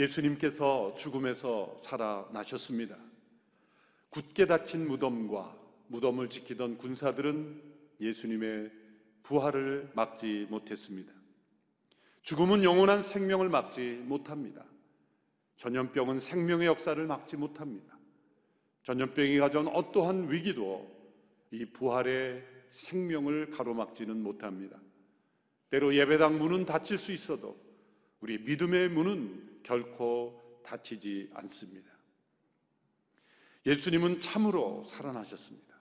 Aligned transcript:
예수님께서 0.00 0.94
죽음에서 0.94 1.76
살아나셨습니다. 1.78 2.96
굳게 4.08 4.46
닫힌 4.46 4.88
무덤과 4.88 5.56
무덤을 5.88 6.28
지키던 6.30 6.78
군사들은 6.78 7.62
예수님의 8.00 8.70
부활을 9.22 9.90
막지 9.94 10.46
못했습니다. 10.48 11.12
죽음은 12.22 12.64
영원한 12.64 13.02
생명을 13.02 13.48
막지 13.48 14.02
못합니다. 14.04 14.64
전염병은 15.58 16.20
생명의 16.20 16.66
역사를 16.66 17.06
막지 17.06 17.36
못합니다. 17.36 17.98
전염병이 18.82 19.38
가져온 19.38 19.68
어떠한 19.68 20.32
위기도 20.32 20.90
이 21.50 21.66
부활의 21.66 22.42
생명을 22.70 23.50
가로막지는 23.50 24.22
못합니다. 24.22 24.80
때로 25.68 25.94
예배당 25.94 26.38
문은 26.38 26.64
닫힐 26.64 26.96
수 26.96 27.12
있어도 27.12 27.58
우리 28.20 28.38
믿음의 28.38 28.88
문은 28.88 29.49
결코 29.62 30.40
닫히지 30.62 31.30
않습니다. 31.34 31.90
예수님은 33.66 34.20
참으로 34.20 34.82
살아나셨습니다. 34.84 35.76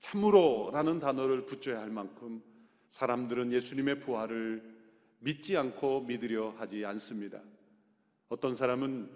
참으로라는 0.00 0.98
단어를 0.98 1.46
붙여야 1.46 1.80
할 1.80 1.90
만큼 1.90 2.42
사람들은 2.88 3.52
예수님의 3.52 4.00
부활을 4.00 4.78
믿지 5.20 5.56
않고 5.56 6.02
믿으려 6.02 6.50
하지 6.50 6.84
않습니다. 6.84 7.42
어떤 8.28 8.56
사람은 8.56 9.10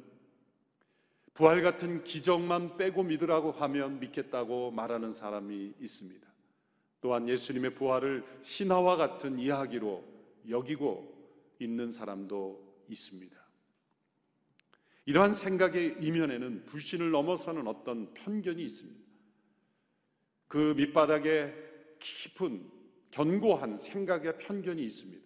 부활 1.35 1.63
같은 1.63 2.05
기적만 2.05 2.77
빼고 2.77 3.05
믿으라고 3.05 3.53
하면 3.53 4.01
믿겠다고 4.01 4.71
말하는 4.71 5.13
사람이 5.13 5.75
있습니다. 5.81 6.27
또한 7.01 7.29
예수님의 7.29 7.75
부활을 7.75 8.25
신화와 8.41 8.97
같은 8.97 9.39
이야기로 9.39 10.05
여기고 10.49 11.13
있는 11.59 11.91
사람도 11.93 12.85
있습니다. 12.89 13.42
이러한 15.05 15.35
생각의 15.35 15.97
이면에는 16.01 16.67
불신을 16.67 17.11
넘어서는 17.11 17.67
어떤 17.67 18.13
편견이 18.15 18.63
있습니다. 18.63 19.01
그 20.49 20.75
밑바닥에 20.77 21.53
깊은 21.99 22.71
견고한 23.11 23.79
생각의 23.79 24.39
편견이 24.39 24.83
있습니다. 24.85 25.23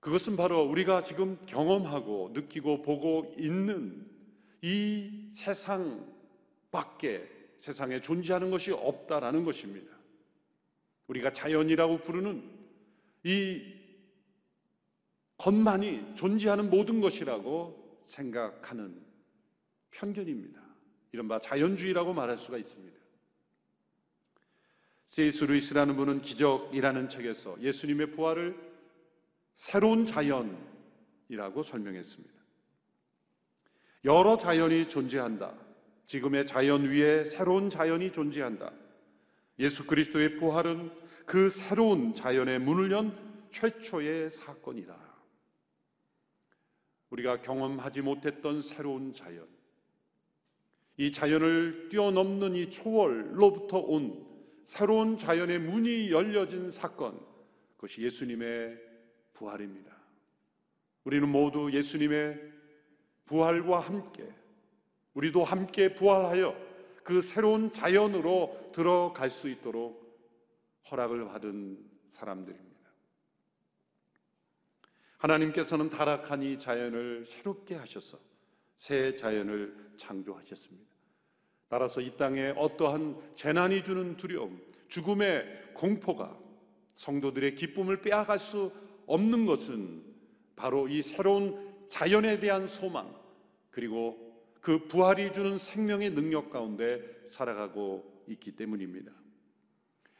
그것은 0.00 0.36
바로 0.36 0.62
우리가 0.64 1.02
지금 1.02 1.38
경험하고 1.46 2.30
느끼고 2.34 2.82
보고 2.82 3.30
있는 3.38 4.10
이 4.62 5.28
세상 5.32 6.12
밖에 6.70 7.28
세상에 7.58 8.00
존재하는 8.00 8.50
것이 8.50 8.72
없다라는 8.72 9.44
것입니다. 9.44 9.96
우리가 11.06 11.32
자연이라고 11.32 12.02
부르는 12.02 12.50
이 13.24 13.62
것만이 15.36 16.14
존재하는 16.16 16.70
모든 16.70 17.00
것이라고 17.00 17.81
생각하는 18.04 19.02
편견입니다. 19.90 20.60
이른바 21.12 21.38
자연주의라고 21.38 22.14
말할 22.14 22.36
수가 22.36 22.58
있습니다. 22.58 22.98
세이스 25.06 25.44
루이스라는 25.44 25.96
분은 25.96 26.22
기적이라는 26.22 27.08
책에서 27.08 27.60
예수님의 27.60 28.12
부활을 28.12 28.56
새로운 29.54 30.06
자연이라고 30.06 31.62
설명했습니다. 31.62 32.32
여러 34.04 34.36
자연이 34.36 34.88
존재한다. 34.88 35.54
지금의 36.06 36.46
자연 36.46 36.84
위에 36.84 37.24
새로운 37.24 37.70
자연이 37.70 38.10
존재한다. 38.10 38.72
예수 39.58 39.86
그리스도의 39.86 40.36
부활은 40.36 40.90
그 41.26 41.50
새로운 41.50 42.14
자연의 42.14 42.58
문을 42.60 42.90
연 42.90 43.48
최초의 43.52 44.30
사건이다. 44.30 45.11
우리가 47.12 47.42
경험하지 47.42 48.00
못했던 48.00 48.62
새로운 48.62 49.12
자연. 49.12 49.46
이 50.96 51.12
자연을 51.12 51.88
뛰어넘는 51.90 52.56
이 52.56 52.70
초월로부터 52.70 53.78
온 53.78 54.26
새로운 54.64 55.18
자연의 55.18 55.58
문이 55.58 56.10
열려진 56.10 56.70
사건. 56.70 57.20
그것이 57.76 58.02
예수님의 58.02 58.78
부활입니다. 59.34 59.94
우리는 61.04 61.28
모두 61.28 61.70
예수님의 61.72 62.40
부활과 63.26 63.80
함께 63.80 64.26
우리도 65.14 65.44
함께 65.44 65.94
부활하여 65.94 66.56
그 67.02 67.20
새로운 67.20 67.70
자연으로 67.72 68.70
들어갈 68.72 69.28
수 69.28 69.50
있도록 69.50 70.00
허락을 70.90 71.26
받은 71.26 71.78
사람들입니다. 72.10 72.71
하나님께서는 75.22 75.88
타락한 75.88 76.42
이 76.42 76.58
자연을 76.58 77.24
새롭게 77.26 77.76
하셔서 77.76 78.18
새 78.76 79.14
자연을 79.14 79.92
창조하셨습니다. 79.96 80.90
따라서 81.68 82.00
이 82.00 82.16
땅에 82.16 82.52
어떠한 82.56 83.34
재난이 83.36 83.84
주는 83.84 84.16
두려움, 84.16 84.60
죽음의 84.88 85.74
공포가 85.74 86.36
성도들의 86.96 87.54
기쁨을 87.54 88.02
빼앗갈 88.02 88.38
수 88.38 88.72
없는 89.06 89.46
것은 89.46 90.02
바로 90.56 90.88
이 90.88 91.00
새로운 91.02 91.72
자연에 91.88 92.40
대한 92.40 92.66
소망, 92.66 93.14
그리고 93.70 94.18
그 94.60 94.86
부활이 94.88 95.32
주는 95.32 95.56
생명의 95.56 96.10
능력 96.10 96.50
가운데 96.50 97.00
살아가고 97.26 98.24
있기 98.28 98.52
때문입니다. 98.52 99.12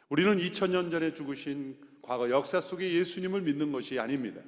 우리는 0.09 0.37
2000년 0.37 0.91
전에 0.91 1.13
죽으신 1.13 1.77
과거 2.03 2.31
역사 2.31 2.61
속의 2.61 2.95
예수님을 2.95 3.43
믿는 3.43 3.73
것이 3.73 3.99
아닙니다. 3.99 4.41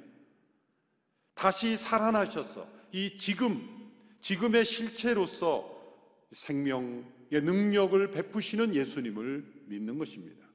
다시 1.35 1.77
살아나셔서 1.77 2.67
이 2.91 3.15
지금, 3.17 3.91
지금의 4.21 4.65
실체로서 4.65 5.75
생명의 6.31 7.03
능력을 7.29 8.09
베푸시는 8.11 8.73
예수님을 8.73 9.45
믿는 9.65 9.99
것입니다. 9.99 10.45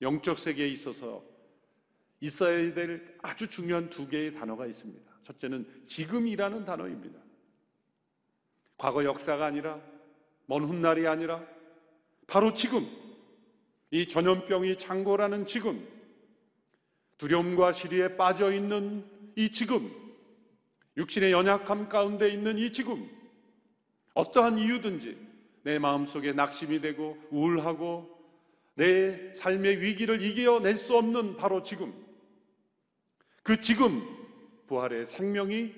영적 0.00 0.38
세계에 0.38 0.68
있어서 0.68 1.22
있어야 2.20 2.72
될 2.72 3.18
아주 3.22 3.48
중요한 3.48 3.90
두 3.90 4.08
개의 4.08 4.32
단어가 4.32 4.66
있습니다. 4.66 5.10
첫째는 5.24 5.84
지금이라는 5.86 6.64
단어입니다. 6.64 7.18
과거 8.78 9.04
역사가 9.04 9.44
아니라 9.44 9.80
먼 10.46 10.64
훗날이 10.64 11.06
아니라 11.06 11.44
바로 12.26 12.54
지금 12.54 12.88
이 13.90 14.06
전염병이 14.06 14.78
창고라는 14.78 15.44
지금 15.44 15.86
두려움과 17.20 17.72
시리에 17.72 18.16
빠져 18.16 18.50
있는 18.50 19.04
이 19.36 19.50
지금, 19.50 19.92
육신의 20.96 21.32
연약함 21.32 21.90
가운데 21.90 22.26
있는 22.28 22.56
이 22.56 22.72
지금, 22.72 23.10
어떠한 24.14 24.58
이유든지 24.58 25.18
내 25.62 25.78
마음속에 25.78 26.32
낙심이 26.32 26.80
되고 26.80 27.18
우울하고 27.30 28.18
내 28.74 29.34
삶의 29.34 29.82
위기를 29.82 30.22
이겨낼 30.22 30.76
수 30.76 30.96
없는 30.96 31.36
바로 31.36 31.62
지금, 31.62 31.92
그 33.42 33.60
지금 33.60 34.02
부활의 34.66 35.04
생명이 35.04 35.74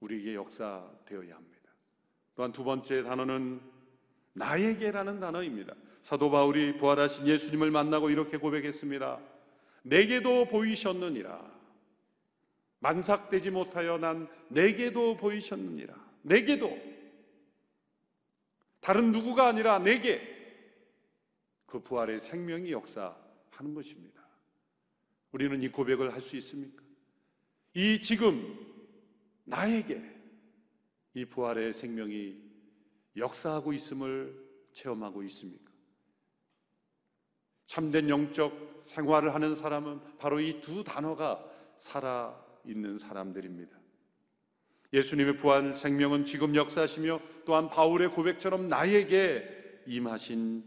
우리에게 0.00 0.34
역사되어야 0.34 1.36
합니다. 1.36 1.70
또한 2.34 2.50
두 2.50 2.64
번째 2.64 3.04
단어는 3.04 3.60
나에게라는 4.32 5.20
단어입니다. 5.20 5.74
사도 6.02 6.28
바울이 6.32 6.76
부활하신 6.78 7.28
예수님을 7.28 7.70
만나고 7.70 8.10
이렇게 8.10 8.36
고백했습니다. 8.36 9.35
내게도 9.86 10.46
보이셨느니라. 10.46 11.54
만삭되지 12.80 13.50
못하여 13.50 13.98
난 13.98 14.28
내게도 14.48 15.16
보이셨느니라. 15.16 15.94
내게도 16.22 16.76
다른 18.80 19.12
누구가 19.12 19.46
아니라 19.46 19.78
내게 19.78 20.34
그 21.66 21.82
부활의 21.82 22.18
생명이 22.18 22.72
역사하는 22.72 23.74
것입니다. 23.74 24.26
우리는 25.32 25.62
이 25.62 25.68
고백을 25.68 26.12
할 26.12 26.20
수 26.20 26.36
있습니까? 26.36 26.82
이 27.74 28.00
지금 28.00 28.58
나에게 29.44 30.02
이 31.14 31.24
부활의 31.24 31.72
생명이 31.72 32.40
역사하고 33.16 33.72
있음을 33.72 34.34
체험하고 34.72 35.22
있습니까? 35.24 35.65
참된 37.66 38.08
영적 38.08 38.80
생활을 38.82 39.34
하는 39.34 39.54
사람은 39.54 40.00
바로 40.18 40.40
이 40.40 40.60
두 40.60 40.84
단어가 40.84 41.44
살아 41.76 42.38
있는 42.64 42.98
사람들입니다. 42.98 43.76
예수님의 44.92 45.36
부활 45.36 45.74
생명은 45.74 46.24
지금 46.24 46.54
역사하시며 46.54 47.20
또한 47.44 47.68
바울의 47.68 48.10
고백처럼 48.10 48.68
나에게 48.68 49.82
임하신 49.86 50.64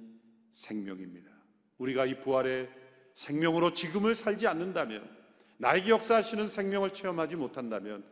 생명입니다. 0.54 1.32
우리가 1.78 2.06
이 2.06 2.20
부활의 2.20 2.70
생명으로 3.14 3.74
지금을 3.74 4.16
살지 4.16 4.48
않는다면 4.48 5.10
나에게 5.58 5.90
역사하시는 5.90 6.48
생명을 6.48 6.94
체험하지 6.94 7.36
못한다면 7.36 8.04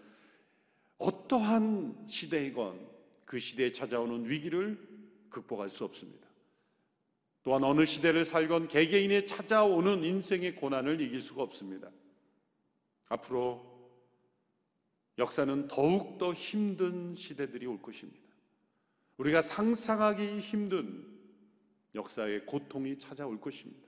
어떠한 0.98 2.06
시대이건 2.08 2.88
그 3.26 3.40
시대에 3.40 3.72
찾아오는 3.72 4.30
위기를 4.30 4.80
극복할 5.30 5.70
수 5.70 5.84
없습니다. 5.84 6.27
또한 7.48 7.64
어느 7.64 7.86
시대를 7.86 8.26
살건 8.26 8.68
개개인에 8.68 9.24
찾아오는 9.24 10.04
인생의 10.04 10.58
고난을 10.58 11.00
이길 11.00 11.22
수가 11.22 11.44
없습니다. 11.44 11.90
앞으로 13.08 13.66
역사는 15.18 15.70
더욱더 15.70 16.34
힘든 16.34 17.16
시대들이 17.16 17.66
올 17.66 17.82
것입니다. 17.82 18.28
우리가 19.16 19.42
상상하기 19.42 20.42
힘든 20.42 21.08
역사의 21.96 22.46
고통이 22.46 23.00
찾아올 23.00 23.40
것입니다. 23.40 23.88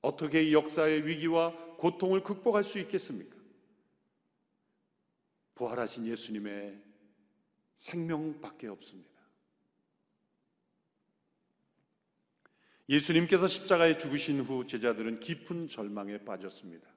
어떻게 0.00 0.42
이 0.42 0.54
역사의 0.54 1.06
위기와 1.06 1.52
고통을 1.76 2.22
극복할 2.22 2.64
수 2.64 2.78
있겠습니까? 2.78 3.36
부활하신 5.56 6.06
예수님의 6.06 6.80
생명밖에 7.74 8.68
없습니다. 8.68 9.17
예수님께서 12.88 13.46
십자가에 13.46 13.98
죽으신 13.98 14.40
후 14.40 14.66
제자들은 14.66 15.20
깊은 15.20 15.68
절망에 15.68 16.24
빠졌습니다. 16.24 16.88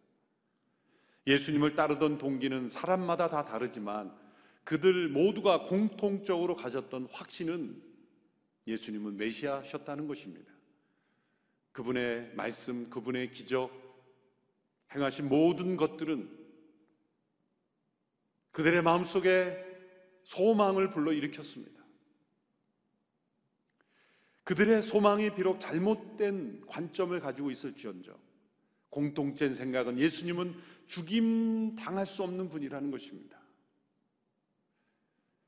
예수님을 1.27 1.75
따르던 1.75 2.17
동기는 2.17 2.69
사람마다 2.69 3.29
다 3.29 3.43
다르지만 3.43 4.15
그들 4.63 5.09
모두가 5.09 5.63
공통적으로 5.63 6.55
가졌던 6.55 7.09
확신은 7.11 7.81
예수님은 8.67 9.17
메시아셨다는 9.17 10.07
것입니다. 10.07 10.51
그분의 11.71 12.31
말씀, 12.35 12.89
그분의 12.89 13.31
기적, 13.31 13.71
행하신 14.93 15.29
모든 15.29 15.77
것들은 15.77 16.39
그들의 18.51 18.81
마음속에 18.81 19.65
소망을 20.23 20.89
불러 20.89 21.13
일으켰습니다. 21.13 21.80
그들의 24.51 24.83
소망이 24.83 25.33
비록 25.33 25.61
잘못된 25.61 26.63
관점을 26.67 27.17
가지고 27.21 27.51
있을지언정 27.51 28.13
공통된 28.89 29.55
생각은 29.55 29.97
예수님은 29.97 30.53
죽임 30.87 31.73
당할 31.75 32.05
수 32.05 32.21
없는 32.23 32.49
분이라는 32.49 32.91
것입니다. 32.91 33.39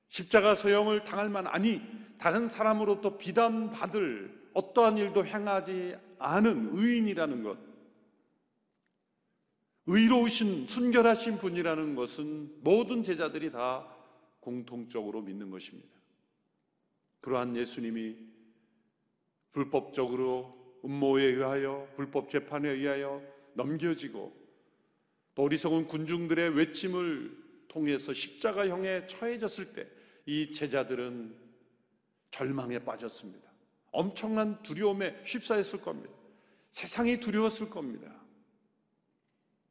십자가 0.08 0.56
서형을 0.56 1.04
당할 1.04 1.28
만 1.28 1.48
아니 1.48 1.82
다른 2.18 2.48
사람으로부터 2.48 3.18
비담받을 3.18 4.52
어떠한 4.54 4.98
일도 4.98 5.26
행하지 5.26 5.98
않은 6.20 6.70
의인이라는 6.72 7.44
것 7.44 7.58
의로우신 9.86 10.68
순결하신 10.68 11.40
분이라는 11.40 11.96
것은 11.96 12.62
모든 12.62 13.04
제자들이 13.04 13.52
다 13.52 13.86
공통적으로 14.40 15.22
믿는 15.22 15.50
것입니다. 15.50 15.90
그러한 17.20 17.58
예수님이 17.58 18.32
불법적으로 19.54 20.80
음모에 20.84 21.24
의하여 21.24 21.88
불법 21.96 22.30
재판에 22.30 22.70
의하여 22.70 23.22
넘겨지고 23.54 24.36
또 25.36 25.44
어리석은 25.44 25.88
군중들의 25.88 26.56
외침을 26.56 27.66
통해서 27.70 28.12
십자가형에 28.14 29.08
처해졌을 29.08 29.74
때 29.74 30.04
이 30.26 30.52
제자들은 30.52 31.36
절망에 32.32 32.80
빠졌습니다. 32.80 33.52
엄청난 33.92 34.62
두려움에 34.64 35.22
휩싸였을 35.26 35.82
겁니다. 35.82 36.14
세상이 36.70 37.20
두려웠을 37.20 37.70
겁니다. 37.70 38.24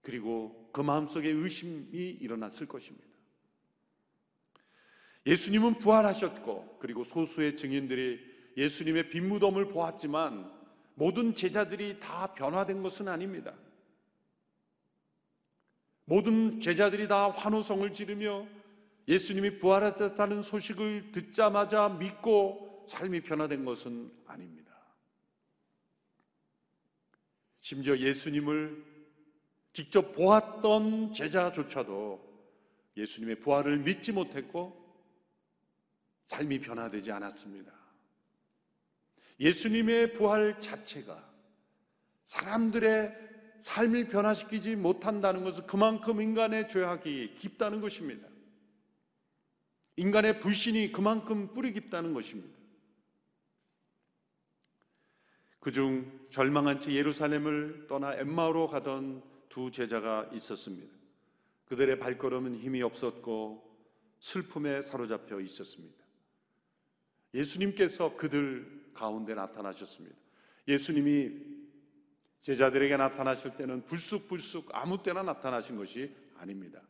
그리고 0.03 0.71
그 0.73 0.81
마음속에 0.81 1.29
의심이 1.29 2.11
일어났을 2.11 2.67
것입니다. 2.69 3.09
예수님은 5.27 5.79
부활하셨고 5.79 6.79
그리고 6.81 7.05
소수의 7.05 7.57
증인들이 7.57 8.21
예수님의 8.57 9.09
빈무덤을 9.09 9.69
보았지만 9.69 10.51
모든 10.95 11.35
제자들이 11.35 11.99
다 12.01 12.35
변화된 12.35 12.83
것은 12.83 13.09
아닙니다. 13.09 13.55
모든 16.05 16.61
제자들이 16.61 17.09
다 17.09 17.31
환호성을 17.31 17.93
지르며 17.93 18.47
예수님이 19.09 19.59
부활하셨다는 19.59 20.43
소식을 20.43 21.13
듣자마자 21.13 21.89
믿고 21.89 22.87
삶이 22.89 23.23
변화된 23.23 23.65
것은 23.65 24.13
아닙니다. 24.27 24.73
심지어 27.61 27.97
예수님을 27.97 28.85
직접 29.73 30.13
보았던 30.13 31.15
제자조차도 31.15 32.33
예수님의 32.97 33.41
부활을 33.41 33.79
믿지 33.79 34.13
못했고 34.13 34.83
삶이 36.27 36.61
변화되지 36.61 37.11
않았습니다. 37.13 37.82
예수님의 39.43 40.15
부활 40.15 40.61
자체가 40.61 41.29
사람들의 42.25 43.13
삶을 43.61 44.09
변화시키지 44.09 44.77
못한다는 44.77 45.43
것은 45.43 45.67
그만큼 45.67 46.21
인간의 46.21 46.69
죄악이 46.69 47.35
깊다는 47.37 47.81
것입니다. 47.81 48.29
인간의 49.97 50.41
불신이 50.41 50.93
그만큼 50.93 51.53
뿌리 51.53 51.73
깊다는 51.73 52.15
것입니다. 52.15 52.57
그중 55.59 56.27
절망한 56.31 56.79
채 56.79 56.93
예루살렘을 56.93 57.87
떠나 57.89 58.15
엠마오로 58.15 58.69
가던 58.69 59.23
두 59.49 59.71
제자가 59.71 60.31
있었습니다. 60.33 60.93
그들의 61.67 61.99
발걸음은 61.99 62.59
힘이 62.59 62.83
없었고 62.83 63.71
슬픔에 64.19 64.83
사로잡혀 64.83 65.41
있었습니다. 65.41 66.03
예수님께서 67.35 68.17
그들 68.17 68.82
가운데 68.95 69.35
나타나셨습니다. 69.35 70.17
예수님이 70.69 71.53
제자들에게 72.41 72.97
나타나실 72.97 73.57
때는 73.57 73.85
불쑥불쑥 73.87 74.71
아무 74.73 75.03
때나 75.03 75.23
나타나신 75.23 75.77
것이 75.77 76.15
아닙니다. 76.37 76.83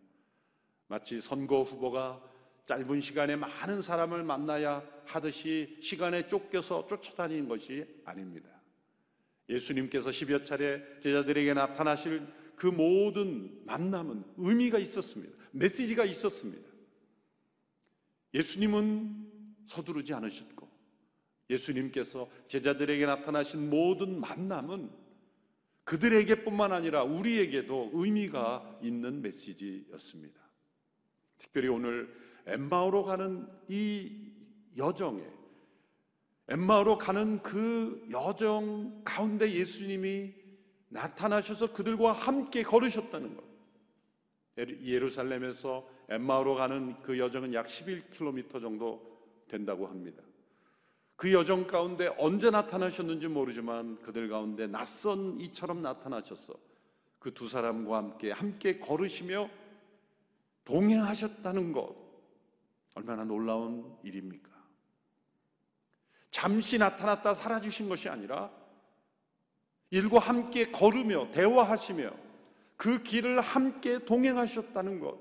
마치 0.88 1.20
선거 1.20 1.62
후보가 1.62 2.22
짧은 2.66 3.00
시간에 3.00 3.36
많은 3.36 3.82
사람을 3.82 4.22
만나야 4.22 4.82
하듯이 5.04 5.78
시간에 5.80 6.26
쫓겨서 6.28 6.86
쫓아다니는 6.86 7.48
것이 7.48 7.86
아닙니다. 8.04 8.48
예수님께서 9.48 10.10
10여 10.10 10.44
차례 10.44 10.82
제자들에게 11.00 11.54
나타나실 11.54 12.26
그 12.56 12.66
모든 12.66 13.60
만남은 13.66 14.24
의미가 14.36 14.78
있었습니다. 14.78 15.36
메시지가 15.50 16.04
있었습니다. 16.04 16.70
예수님은 18.34 19.30
서두르지 19.66 20.14
않으셨고 20.14 20.51
예수님께서 21.50 22.28
제자들에게 22.46 23.04
나타나신 23.06 23.68
모든 23.68 24.20
만남은 24.20 24.90
그들에게뿐만 25.84 26.72
아니라 26.72 27.02
우리에게도 27.02 27.90
의미가 27.92 28.78
있는 28.82 29.20
메시지였습니다. 29.22 30.40
특별히 31.38 31.68
오늘 31.68 32.14
엠마오로 32.46 33.04
가는 33.04 33.46
이 33.68 34.30
여정에 34.76 35.22
엠마오로 36.48 36.98
가는 36.98 37.42
그 37.42 38.06
여정 38.10 39.02
가운데 39.04 39.50
예수님이 39.50 40.34
나타나셔서 40.88 41.72
그들과 41.72 42.12
함께 42.12 42.62
걸으셨다는 42.62 43.36
것. 43.36 43.44
예루살렘에서 44.58 45.88
엠마오로 46.10 46.56
가는 46.56 47.00
그 47.02 47.18
여정은 47.18 47.54
약 47.54 47.68
11km 47.68 48.60
정도 48.60 49.18
된다고 49.48 49.86
합니다. 49.86 50.22
그 51.22 51.32
여정 51.32 51.68
가운데 51.68 52.12
언제 52.18 52.50
나타나셨는지 52.50 53.28
모르지만 53.28 54.02
그들 54.02 54.28
가운데 54.28 54.66
낯선 54.66 55.38
이처럼 55.38 55.80
나타나셔서 55.80 56.52
그두 57.20 57.46
사람과 57.46 57.98
함께 57.98 58.32
함께 58.32 58.80
걸으시며 58.80 59.48
동행하셨다는 60.64 61.70
것 61.70 61.94
얼마나 62.96 63.22
놀라운 63.22 63.96
일입니까? 64.02 64.50
잠시 66.32 66.76
나타났다 66.78 67.36
사라지신 67.36 67.88
것이 67.88 68.08
아니라 68.08 68.50
일과 69.90 70.18
함께 70.18 70.72
걸으며 70.72 71.30
대화하시며 71.30 72.10
그 72.76 73.00
길을 73.04 73.40
함께 73.40 74.00
동행하셨다는 74.00 74.98
것. 74.98 75.20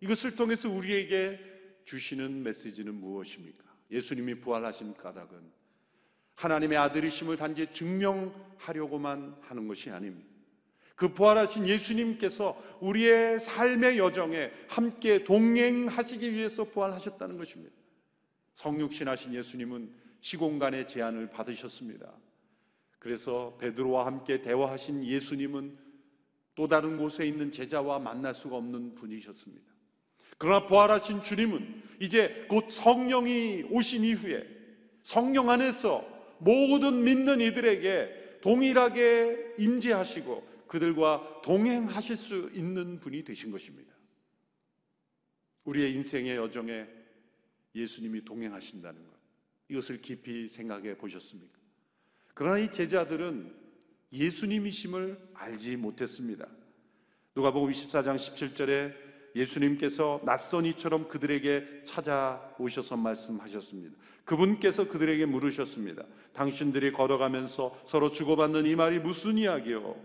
이것을 0.00 0.34
통해서 0.34 0.70
우리에게 0.70 1.38
주시는 1.84 2.42
메시지는 2.42 2.94
무엇입니까? 2.94 3.71
예수님이 3.92 4.40
부활하신 4.40 4.94
까닭은 4.94 5.62
하나님의 6.34 6.78
아들이심을 6.78 7.36
단지 7.36 7.66
증명하려고만 7.68 9.36
하는 9.42 9.68
것이 9.68 9.90
아닙니다. 9.90 10.28
그 10.96 11.12
부활하신 11.12 11.68
예수님께서 11.68 12.60
우리의 12.80 13.40
삶의 13.40 13.98
여정에 13.98 14.50
함께 14.68 15.24
동행하시기 15.24 16.32
위해서 16.32 16.64
부활하셨다는 16.64 17.36
것입니다. 17.36 17.74
성육신하신 18.54 19.34
예수님은 19.34 19.92
시공간의 20.20 20.86
제한을 20.86 21.30
받으셨습니다. 21.30 22.12
그래서 22.98 23.56
베드로와 23.58 24.06
함께 24.06 24.42
대화하신 24.42 25.04
예수님은 25.04 25.76
또 26.54 26.68
다른 26.68 26.98
곳에 26.98 27.26
있는 27.26 27.50
제자와 27.50 27.98
만날 27.98 28.34
수가 28.34 28.56
없는 28.56 28.94
분이셨습니다. 28.94 29.71
그러나 30.42 30.66
부활하신 30.66 31.22
주님은 31.22 31.82
이제 32.00 32.46
곧 32.48 32.68
성령이 32.68 33.62
오신 33.70 34.02
이후에 34.02 34.44
성령 35.04 35.50
안에서 35.50 36.04
모든 36.40 37.04
믿는 37.04 37.40
이들에게 37.40 38.40
동일하게 38.40 39.54
임재하시고 39.60 40.64
그들과 40.66 41.42
동행하실 41.44 42.16
수 42.16 42.50
있는 42.54 42.98
분이 42.98 43.22
되신 43.22 43.52
것입니다. 43.52 43.94
우리의 45.62 45.92
인생의 45.92 46.34
여정에 46.34 46.88
예수님이 47.76 48.24
동행하신다는 48.24 49.06
것. 49.06 49.12
이것을 49.68 50.02
깊이 50.02 50.48
생각해 50.48 50.96
보셨습니까? 50.98 51.56
그러나 52.34 52.58
이 52.58 52.68
제자들은 52.72 53.54
예수님이심을 54.12 55.34
알지 55.34 55.76
못했습니다. 55.76 56.48
누가복음 57.36 57.70
24장 57.70 58.16
17절에 58.16 59.11
예수님께서 59.34 60.20
낯선 60.24 60.64
이처럼 60.66 61.08
그들에게 61.08 61.82
찾아오셔서 61.84 62.96
말씀하셨습니다. 62.96 63.96
그분께서 64.24 64.88
그들에게 64.88 65.26
물으셨습니다. 65.26 66.04
당신들이 66.32 66.92
걸어가면서 66.92 67.78
서로 67.86 68.10
주고받는 68.10 68.66
이 68.66 68.76
말이 68.76 68.98
무슨 68.98 69.38
이야기요? 69.38 69.96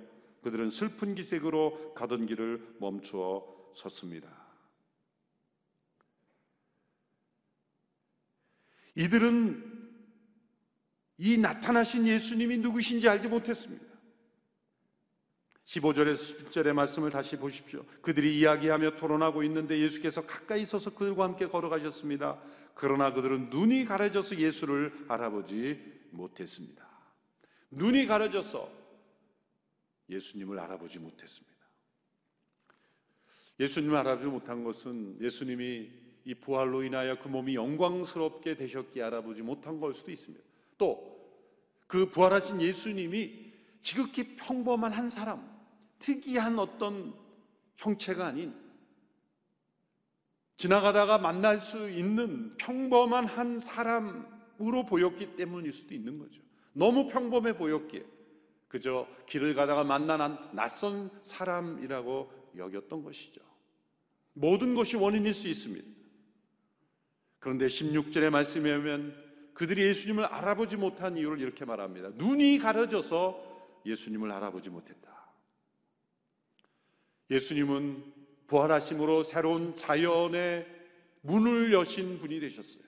그들은 0.41 0.69
슬픈 0.69 1.15
기색으로 1.15 1.93
가던 1.93 2.25
길을 2.25 2.77
멈추어 2.79 3.45
섰습니다. 3.75 4.27
이들은 8.95 9.77
이 11.19 11.37
나타나신 11.37 12.07
예수님이 12.07 12.57
누구신지 12.57 13.07
알지 13.07 13.27
못했습니다. 13.27 13.86
15절에서 15.67 16.49
10절의 16.49 16.73
말씀을 16.73 17.09
다시 17.09 17.35
보십시오. 17.35 17.85
그들이 18.01 18.39
이야기하며 18.39 18.95
토론하고 18.95 19.43
있는데 19.43 19.79
예수께서 19.79 20.25
가까이 20.25 20.65
서서 20.65 20.95
그들과 20.95 21.25
함께 21.25 21.47
걸어가셨습니다. 21.47 22.41
그러나 22.73 23.13
그들은 23.13 23.49
눈이 23.49 23.85
가려져서 23.85 24.37
예수를 24.37 24.93
알아보지 25.07 26.07
못했습니다. 26.11 26.87
눈이 27.71 28.05
가려져서 28.07 28.71
예수님을 30.09 30.57
알아보지 30.59 30.99
못했습니다. 30.99 31.57
예수님을 33.59 33.97
알아보지 33.97 34.27
못한 34.27 34.63
것은 34.63 35.17
예수님이 35.21 35.89
이 36.23 36.35
부활로 36.35 36.83
인하여 36.83 37.19
그 37.19 37.27
몸이 37.27 37.55
영광스럽게 37.55 38.55
되셨기에 38.55 39.03
알아보지 39.03 39.41
못한 39.41 39.79
걸 39.79 39.93
수도 39.93 40.11
있습니다. 40.11 40.43
또 40.77 41.17
그 41.87 42.11
부활하신 42.11 42.61
예수님이 42.61 43.53
지극히 43.81 44.35
평범한 44.35 44.91
한 44.91 45.09
사람, 45.09 45.56
특이한 45.99 46.59
어떤 46.59 47.13
형체가 47.77 48.27
아닌 48.27 48.55
지나가다가 50.57 51.19
만날 51.19 51.59
수 51.59 51.89
있는 51.89 52.57
평범한 52.57 53.25
한 53.25 53.59
사람으로 53.59 54.85
보였기 54.87 55.35
때문일 55.35 55.71
수도 55.71 55.93
있는 55.93 56.17
거죠. 56.17 56.41
너무 56.73 57.07
평범해 57.07 57.57
보였기에 57.57 58.03
그저 58.67 59.07
길을 59.27 59.55
가다가 59.55 59.83
만난 59.83 60.37
낯선 60.53 61.11
사람이라고 61.23 62.31
여겼던 62.57 63.03
것이죠. 63.03 63.41
모든 64.33 64.75
것이 64.75 64.95
원인일 64.95 65.33
수 65.33 65.47
있습니다. 65.47 65.87
그런데 67.39 67.67
16절의 67.67 68.29
말씀에 68.29 68.77
보면 68.77 69.27
그들이 69.53 69.83
예수님을 69.83 70.25
알아보지 70.25 70.77
못한 70.77 71.17
이유를 71.17 71.39
이렇게 71.39 71.65
말합니다. 71.65 72.09
눈이 72.15 72.59
가려져서 72.59 73.81
예수님을 73.85 74.31
알아보지 74.31 74.69
못했다. 74.69 75.16
예수님은 77.29 78.03
부활하심으로 78.47 79.23
새로운 79.23 79.73
자연의 79.73 80.65
문을 81.21 81.73
여신 81.73 82.19
분이 82.19 82.39
되셨어요. 82.39 82.83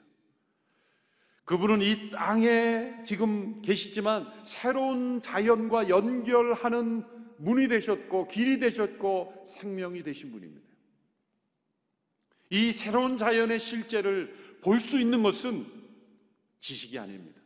그분은 1.46 1.82
이 1.82 2.12
땅에 2.12 2.94
지금 3.06 3.62
계시지만 3.62 4.32
새로운 4.46 5.22
자연과 5.22 5.90
연결하는 5.90 7.04
문이 7.38 7.68
되셨고 7.68 8.28
길이 8.28 8.60
되셨고 8.60 9.46
생명이 9.48 10.04
되신 10.04 10.32
분입니다. 10.32 10.70
이 12.52 12.72
새로운 12.72 13.18
자연의 13.18 13.60
실제를 13.60 14.34
볼 14.62 14.80
수 14.80 15.00
있는 15.00 15.24
것은 15.24 15.66
지식이 16.60 17.00
아닙니다. 17.00 17.42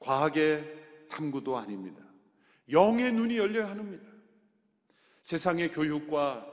과학의 0.00 1.08
탐구도 1.08 1.56
아닙니다. 1.56 2.02
영의 2.70 3.12
눈이 3.12 3.38
열려야 3.38 3.70
합니다. 3.70 4.04
세상의 5.26 5.72
교육과 5.72 6.46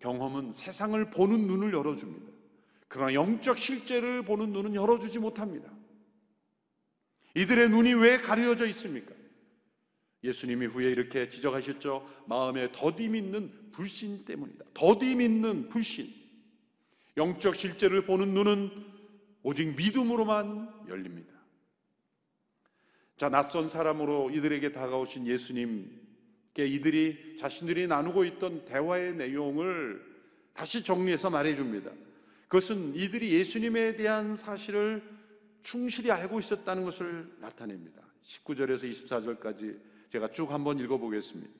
경험은 0.00 0.52
세상을 0.52 1.08
보는 1.08 1.46
눈을 1.46 1.72
열어줍니다. 1.72 2.30
그러나 2.86 3.14
영적 3.14 3.56
실제를 3.56 4.26
보는 4.26 4.52
눈은 4.52 4.74
열어주지 4.74 5.20
못합니다. 5.20 5.72
이들의 7.34 7.70
눈이 7.70 7.94
왜 7.94 8.18
가려져 8.18 8.66
있습니까? 8.66 9.14
예수님이 10.22 10.66
후에 10.66 10.90
이렇게 10.90 11.30
지적하셨죠. 11.30 12.06
마음에 12.26 12.70
더디 12.72 13.08
믿는 13.08 13.70
불신 13.72 14.26
때문이다. 14.26 14.66
더디 14.74 15.16
믿는 15.16 15.70
불신. 15.70 16.12
영적 17.16 17.56
실제를 17.56 18.04
보는 18.04 18.34
눈은 18.34 18.70
오직 19.42 19.74
믿음으로만 19.74 20.88
열립니다. 20.88 21.32
자, 23.16 23.30
낯선 23.30 23.70
사람으로 23.70 24.30
이들에게 24.30 24.72
다가오신 24.72 25.26
예수님 25.26 26.04
이들이 26.62 27.36
자신들이 27.36 27.86
나누고 27.88 28.24
있던 28.24 28.64
대화의 28.64 29.16
내용을 29.16 30.04
다시 30.52 30.84
정리해서 30.84 31.30
말해줍니다. 31.30 31.90
그것은 32.48 32.94
이들이 32.94 33.32
예수님에 33.34 33.96
대한 33.96 34.36
사실을 34.36 35.02
충실히 35.62 36.10
알고 36.10 36.38
있었다는 36.38 36.84
것을 36.84 37.28
나타냅니다. 37.40 38.02
19절에서 38.22 38.88
24절까지 38.88 39.78
제가 40.10 40.30
쭉 40.30 40.52
한번 40.52 40.78
읽어보겠습니다. 40.78 41.50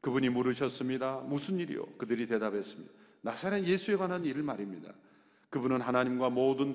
그분이 0.00 0.28
물으셨습니다. 0.28 1.22
무슨 1.26 1.58
일이요? 1.58 1.84
그들이 1.98 2.26
대답했습니다. 2.28 2.92
나사렛 3.22 3.64
예수에 3.64 3.96
관한 3.96 4.24
일을 4.24 4.44
말입니다. 4.44 4.94
그분은 5.50 5.80
하나님과 5.80 6.30
모든 6.30 6.74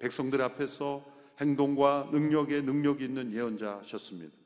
백성들 0.00 0.40
앞에서 0.40 1.04
행동과 1.40 2.08
능력에 2.12 2.62
능력이 2.62 3.04
있는 3.04 3.32
예언자셨습니다. 3.32 4.43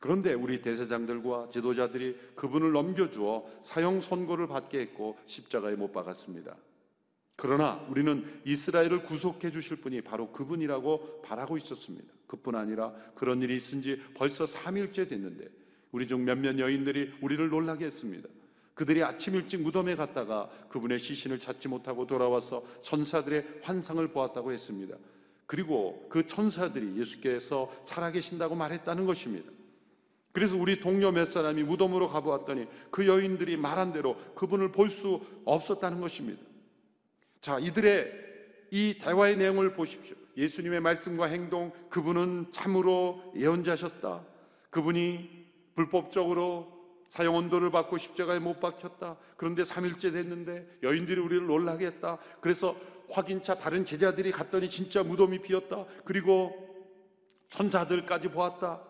그런데 0.00 0.32
우리 0.32 0.62
대세장들과 0.62 1.50
지도자들이 1.50 2.16
그분을 2.34 2.72
넘겨주어 2.72 3.44
사형 3.62 4.00
선고를 4.00 4.48
받게 4.48 4.80
했고 4.80 5.18
십자가에 5.26 5.76
못 5.76 5.92
박았습니다. 5.92 6.56
그러나 7.36 7.86
우리는 7.88 8.24
이스라엘을 8.44 9.04
구속해 9.04 9.50
주실 9.50 9.76
분이 9.76 10.00
바로 10.00 10.32
그분이라고 10.32 11.22
바라고 11.22 11.56
있었습니다. 11.58 12.12
그뿐 12.26 12.54
아니라 12.54 12.92
그런 13.14 13.42
일이 13.42 13.56
있은 13.56 13.82
지 13.82 14.00
벌써 14.14 14.44
3일째 14.44 15.08
됐는데 15.08 15.48
우리 15.92 16.06
중 16.06 16.24
몇몇 16.24 16.58
여인들이 16.58 17.14
우리를 17.20 17.48
놀라게 17.48 17.84
했습니다. 17.86 18.28
그들이 18.74 19.02
아침 19.02 19.34
일찍 19.34 19.60
무덤에 19.60 19.96
갔다가 19.96 20.48
그분의 20.70 20.98
시신을 20.98 21.38
찾지 21.38 21.68
못하고 21.68 22.06
돌아와서 22.06 22.64
천사들의 22.82 23.60
환상을 23.62 24.06
보았다고 24.08 24.52
했습니다. 24.52 24.96
그리고 25.44 26.06
그 26.08 26.26
천사들이 26.26 26.98
예수께서 26.98 27.70
살아계신다고 27.82 28.54
말했다는 28.54 29.04
것입니다. 29.04 29.50
그래서 30.32 30.56
우리 30.56 30.80
동료 30.80 31.10
몇 31.10 31.26
사람이 31.26 31.62
무덤으로 31.64 32.08
가보았더니 32.08 32.66
그 32.90 33.06
여인들이 33.06 33.56
말한 33.56 33.92
대로 33.92 34.16
그분을 34.34 34.70
볼 34.72 34.90
수 34.90 35.20
없었다는 35.44 36.00
것입니다. 36.00 36.42
자, 37.40 37.58
이들의 37.58 38.12
이 38.70 38.98
대화의 39.00 39.36
내용을 39.36 39.72
보십시오. 39.72 40.16
예수님의 40.36 40.80
말씀과 40.80 41.26
행동, 41.26 41.72
그분은 41.88 42.46
참으로 42.52 43.32
예언자셨다. 43.36 44.24
그분이 44.70 45.28
불법적으로 45.74 46.80
사형 47.08 47.36
언도를 47.36 47.70
받고 47.70 47.98
십자가에 47.98 48.38
못 48.38 48.60
박혔다. 48.60 49.16
그런데 49.36 49.64
3일째 49.64 50.12
됐는데 50.12 50.78
여인들이 50.82 51.20
우리를 51.20 51.46
놀라게 51.46 51.86
했다. 51.86 52.18
그래서 52.40 52.76
확인차 53.10 53.56
다른 53.58 53.84
제자들이 53.84 54.30
갔더니 54.30 54.70
진짜 54.70 55.02
무덤이 55.02 55.40
비었다. 55.40 55.86
그리고 56.04 56.54
천사들까지 57.48 58.28
보았다. 58.28 58.80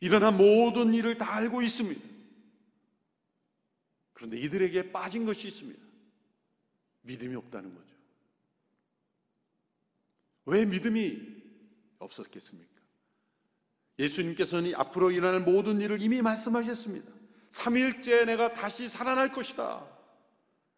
일어난 0.00 0.36
모든 0.36 0.94
일을 0.94 1.18
다 1.18 1.34
알고 1.34 1.62
있습니다. 1.62 2.00
그런데 4.12 4.38
이들에게 4.38 4.92
빠진 4.92 5.24
것이 5.24 5.48
있습니다. 5.48 5.80
믿음이 7.02 7.34
없다는 7.36 7.74
거죠. 7.74 7.88
왜 10.46 10.64
믿음이 10.64 11.18
없었겠습니까? 11.98 12.78
예수님께서는 13.98 14.74
앞으로 14.76 15.10
일어날 15.10 15.40
모든 15.40 15.80
일을 15.80 16.00
이미 16.00 16.22
말씀하셨습니다. 16.22 17.10
3일째 17.50 18.26
내가 18.26 18.52
다시 18.52 18.88
살아날 18.88 19.30
것이다. 19.30 19.86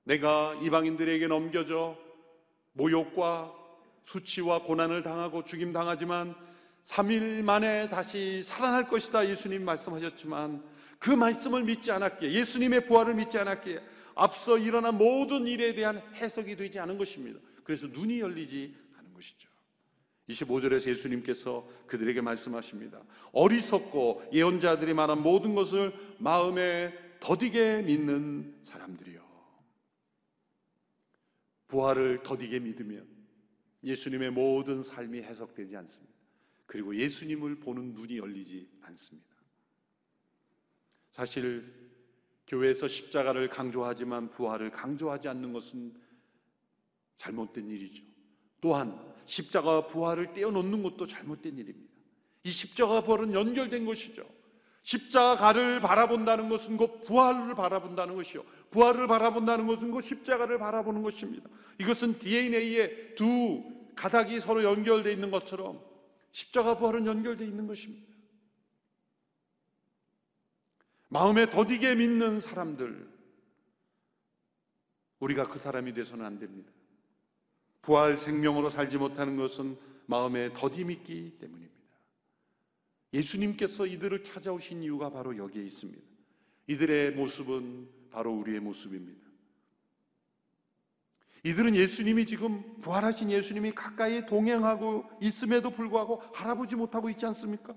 내가 0.05 0.55
이방인들에게 0.63 1.27
넘겨져 1.27 1.99
모욕과 2.73 3.55
수치와 4.05 4.63
고난을 4.63 5.03
당하고 5.03 5.45
죽임 5.45 5.73
당하지만 5.73 6.35
3일 6.85 7.43
만에 7.43 7.89
다시 7.89 8.43
살아날 8.43 8.87
것이다 8.87 9.29
예수님 9.29 9.65
말씀하셨지만 9.65 10.63
그 10.99 11.11
말씀을 11.11 11.65
믿지 11.65 11.91
않았기에 11.93 12.31
예수님의 12.33 12.87
부활을 12.87 13.15
믿지 13.15 13.39
않았기에 13.39 13.81
앞서 14.15 14.59
일어난 14.59 14.99
모든 14.99 15.47
일에 15.47 15.75
대한 15.75 16.03
해석이 16.15 16.57
되지 16.57 16.79
않은 16.79 16.99
것입니다. 16.99 17.41
그래서 17.65 17.87
눈이 17.87 18.21
열리지 18.21 18.77
않은 18.99 19.15
것이죠. 19.15 19.49
25절에서 20.29 20.89
예수님께서 20.91 21.67
그들에게 21.87 22.21
말씀하십니다. 22.21 23.01
어리석고 23.33 24.25
예언자들이 24.33 24.95
말한 24.95 25.23
모든 25.23 25.55
것을 25.55 25.93
마음에 26.19 26.93
더디게 27.21 27.83
믿는 27.83 28.59
사람들이요. 28.63 29.21
부활을 31.69 32.23
더디게 32.23 32.61
믿으면 32.61 33.07
예수님의 33.85 34.31
모든 34.33 34.83
삶이 34.83 35.23
해석되지 35.23 35.77
않습니다. 35.77 36.10
그리고 36.71 36.95
예수님을 36.95 37.57
보는 37.57 37.95
눈이 37.95 38.19
열리지 38.19 38.69
않습니다. 38.83 39.29
사실 41.11 41.75
교회에서 42.47 42.87
십자가를 42.87 43.49
강조하지만 43.49 44.31
부활을 44.31 44.71
강조하지 44.71 45.27
않는 45.27 45.53
것은 45.53 45.93
잘못된 47.17 47.69
일이죠. 47.69 48.05
또한 48.61 48.97
십자가와 49.25 49.89
부활을 49.89 50.33
떼어놓는 50.33 50.85
것도 50.85 51.09
잘못된 51.09 51.59
일입니다. 51.59 51.93
이 52.45 52.53
십자가 52.53 53.01
부활은 53.01 53.35
연결된 53.35 53.85
것이죠. 53.85 54.25
십자가를 54.85 55.81
바라본다는 55.81 56.49
것은 56.49 56.77
곧 56.77 57.05
부활을 57.05 57.57
바라본다는 57.57 58.15
것이요. 58.15 58.45
부활을 58.71 59.09
바라본다는 59.09 59.67
것은 59.67 59.91
곧 59.91 60.03
십자가를 60.03 60.59
바라보는 60.59 61.03
것입니다. 61.03 61.51
이것은 61.81 62.21
DNA의 62.21 63.17
두 63.17 63.65
가닥이 63.97 64.39
서로 64.39 64.63
연결되어 64.63 65.13
있는 65.13 65.33
것처럼 65.33 65.90
십자가 66.33 66.77
부활은 66.77 67.07
연결되어 67.07 67.47
있는 67.47 67.67
것입니다. 67.67 68.11
마음에 71.09 71.51
더디게 71.51 71.97
믿는 71.97 72.41
사람들, 72.41 73.11
우리가 75.19 75.49
그 75.49 75.59
사람이 75.59 75.93
돼서는 75.93 76.25
안 76.25 76.39
됩니다. 76.39 76.73
부활 77.83 78.17
생명으로 78.17 78.71
살지 78.71 78.99
못하는 78.99 79.37
것은 79.37 79.79
마음에 80.07 80.53
더디 80.53 80.85
믿기 80.85 81.37
때문입니다. 81.39 81.71
예수님께서 83.13 83.87
이들을 83.87 84.23
찾아오신 84.23 84.83
이유가 84.83 85.11
바로 85.11 85.37
여기에 85.37 85.65
있습니다. 85.65 86.03
이들의 86.69 87.13
모습은 87.13 87.89
바로 88.11 88.33
우리의 88.33 88.61
모습입니다. 88.61 89.30
이들은 91.43 91.75
예수님이 91.75 92.27
지금 92.27 92.63
부활하신 92.83 93.31
예수님이 93.31 93.73
가까이 93.73 94.27
동행하고 94.27 95.05
있음에도 95.21 95.71
불구하고 95.71 96.23
알아보지 96.37 96.77
못하고 96.77 97.09
있지 97.11 97.25
않습니까? 97.27 97.75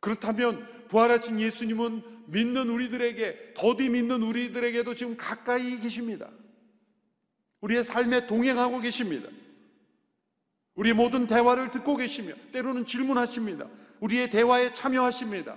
그렇다면 0.00 0.66
부활하신 0.88 1.40
예수님은 1.40 2.02
믿는 2.26 2.68
우리들에게 2.70 3.54
더디 3.54 3.90
믿는 3.90 4.22
우리들에게도 4.22 4.94
지금 4.94 5.16
가까이 5.16 5.78
계십니다. 5.80 6.30
우리의 7.60 7.84
삶에 7.84 8.26
동행하고 8.26 8.80
계십니다. 8.80 9.28
우리의 10.74 10.94
모든 10.94 11.26
대화를 11.26 11.70
듣고 11.70 11.96
계시며 11.96 12.34
때로는 12.52 12.86
질문하십니다. 12.86 13.68
우리의 14.00 14.30
대화에 14.30 14.72
참여하십니다. 14.72 15.56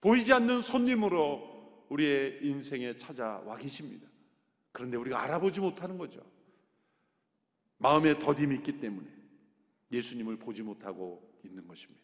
보이지 0.00 0.32
않는 0.34 0.60
손님으로 0.60 1.84
우리의 1.88 2.40
인생에 2.42 2.96
찾아와 2.96 3.56
계십니다. 3.56 4.06
그런데 4.74 4.96
우리가 4.96 5.22
알아보지 5.22 5.60
못하는 5.60 5.96
거죠. 5.96 6.20
마음에 7.78 8.18
더딤이 8.18 8.56
있기 8.56 8.80
때문에 8.80 9.08
예수님을 9.92 10.36
보지 10.36 10.62
못하고 10.62 11.22
있는 11.44 11.68
것입니다. 11.68 12.02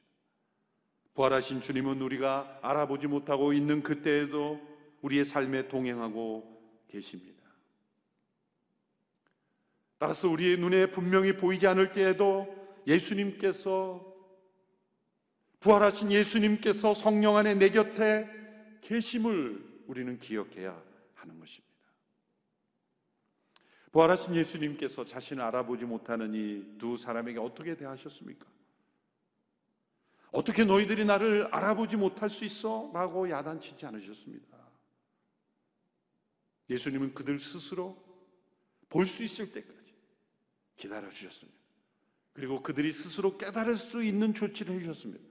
부활하신 1.14 1.62
주님은 1.62 2.00
우리가 2.00 2.60
알아보지 2.62 3.08
못하고 3.08 3.52
있는 3.52 3.82
그때에도 3.82 4.60
우리의 5.02 5.24
삶에 5.24 5.66
동행하고 5.66 6.86
계십니다. 6.86 7.42
따라서 9.98 10.28
우리의 10.28 10.58
눈에 10.58 10.92
분명히 10.92 11.36
보이지 11.36 11.66
않을 11.66 11.90
때에도 11.90 12.46
예수님께서 12.87 14.14
부활하신 15.59 16.12
예수님께서 16.12 16.94
성령 16.94 17.37
안에 17.37 17.54
내 17.54 17.70
곁에 17.70 18.28
계심을 18.80 19.83
우리는 19.88 20.18
기억해야 20.20 20.80
하는 21.14 21.40
것입니다. 21.40 21.69
부활하신 23.92 24.37
예수님께서 24.37 25.05
자신을 25.05 25.42
알아보지 25.42 25.85
못하는 25.85 26.33
이 26.35 26.79
두 26.79 26.96
사람에게 26.96 27.38
어떻게 27.38 27.76
대하셨습니까? 27.76 28.46
어떻게 30.33 30.64
너희들이 30.64 31.05
나를 31.05 31.48
알아보지 31.53 31.96
못할 31.96 32.31
수 32.31 32.44
있어? 32.44 32.90
라고 32.94 33.29
야단치지 33.29 33.85
않으셨습니다. 33.87 34.59
예수님은 36.70 37.14
그들 37.14 37.40
스스로 37.40 37.96
볼 38.88 39.07
수 39.07 39.22
있을 39.24 39.53
때까지 39.53 39.92
기다려 40.76 41.11
주셨습니다. 41.11 41.59
그리고 42.33 42.62
그들이 42.62 42.92
스스로 42.92 43.37
깨달을 43.37 43.76
수 43.76 44.03
있는 44.05 44.33
조치를 44.35 44.76
해주셨습니다. 44.76 45.24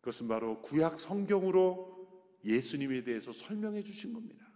그것은 0.00 0.26
바로 0.28 0.60
구약 0.60 0.98
성경으로 0.98 2.36
예수님에 2.44 3.04
대해서 3.04 3.32
설명해 3.32 3.82
주신 3.84 4.12
겁니다. 4.12 4.49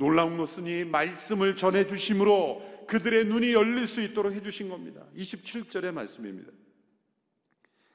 놀라운 0.00 0.38
것은 0.38 0.66
이 0.66 0.82
말씀을 0.86 1.56
전해 1.56 1.86
주심으로 1.86 2.86
그들의 2.88 3.26
눈이 3.26 3.52
열릴 3.52 3.86
수 3.86 4.00
있도록 4.00 4.32
해 4.32 4.40
주신 4.40 4.70
겁니다. 4.70 5.06
27절의 5.14 5.92
말씀입니다. 5.92 6.50